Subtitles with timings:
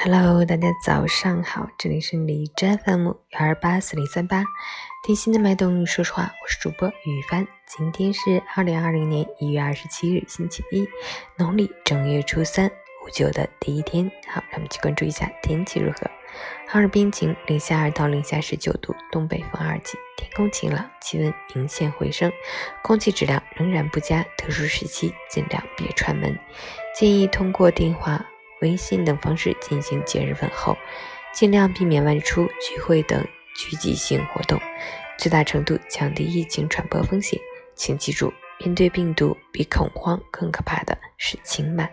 [0.00, 4.44] Hello，大家早上好，这里是李真 FM 幺二八四零三八，
[5.04, 7.44] 听心的脉动，说实话，我是主播雨帆。
[7.66, 10.88] 今天是二零二零年一月二十七日，星期一，
[11.36, 12.70] 农历正月初三，
[13.04, 14.08] 五九的第一天。
[14.28, 16.08] 好，让我们去关注一下天气如何。
[16.68, 22.30] 哈尔滨晴，零下二到零下十九度，东北风二级，天空晴朗，气温明显回升，
[22.82, 26.38] 空气质量仍然不佳，特殊时期尽量别串门，
[26.94, 28.24] 建议通过电话。
[28.60, 30.76] 微信等方式进行节日问候，
[31.32, 33.26] 尽量避免外出聚会等
[33.56, 34.60] 聚集性活动，
[35.18, 37.38] 最大程度降低疫情传播风险。
[37.74, 41.88] 请记住，面对病毒，比恐慌更可怕的是轻慢。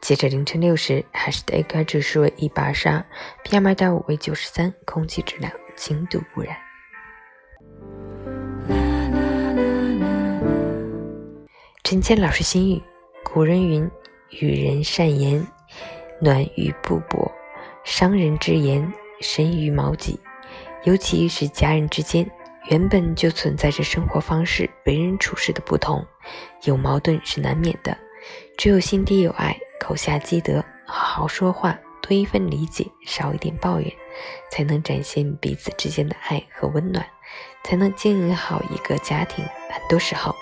[0.00, 3.04] 截至凌晨六时，海市的 AQI 指数为一百二十二
[3.42, 6.56] ，PM 二点五为九十三，空气质量轻度污染。
[11.82, 12.80] 陈谦老师心语：
[13.24, 13.90] 古人云。
[14.30, 15.46] 与人善言，
[16.20, 17.30] 暖于布帛；
[17.84, 20.18] 伤人之言，深于矛戟。
[20.84, 22.28] 尤其是家人之间，
[22.70, 26.04] 原本就存在着生活方式、为人处事的不同，
[26.64, 27.96] 有矛盾是难免的。
[28.56, 33.92] 只有心底有爱，口下积德，好好说话，多一份理解，少一点抱怨，
[34.50, 37.04] 才能展现彼此之间的爱和温暖，
[37.64, 39.44] 才能经营好一个家庭。
[39.70, 40.34] 很多时候，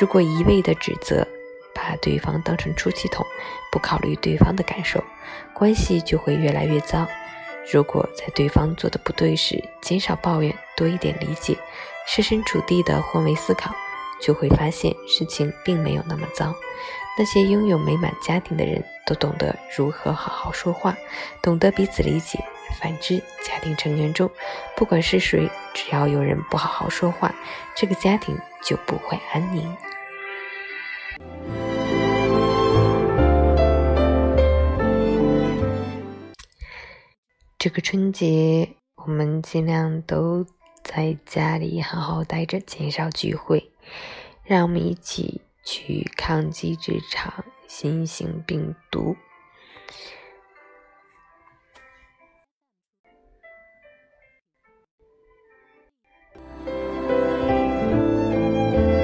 [0.00, 1.26] 如果一味的指责，
[1.88, 3.24] 把对方当成出气筒，
[3.72, 5.02] 不考虑对方的感受，
[5.54, 7.06] 关系就会越来越糟。
[7.72, 11.56] 如果在对方做的不对时，减少抱怨，多一点理解，
[12.06, 13.74] 设身处地的换位思考，
[14.20, 16.54] 就会发现事情并没有那么糟。
[17.16, 20.94] 那些拥有美满家庭的人都懂得如何好好说话，
[21.40, 22.38] 懂得彼此理解。
[22.78, 24.30] 反之，家庭成员中，
[24.76, 27.34] 不管是谁，只要有人不好好说话，
[27.74, 29.74] 这个家庭就不会安宁。
[37.58, 40.46] 这个春节，我们尽量都
[40.84, 43.72] 在家里好好待着，减少聚会。
[44.44, 49.16] 让我们一起去抗击这场新型病毒。